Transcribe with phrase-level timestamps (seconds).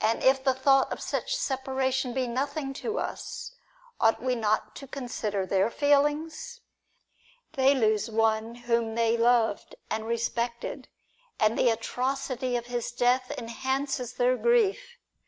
[0.00, 3.56] And if the thought of such separation be nothing to us,
[4.00, 6.60] ought we not to consider their feelings?
[7.54, 10.86] They lose one whom they loved and respected;
[11.40, 14.96] and the atrocity of his death enhances their grief.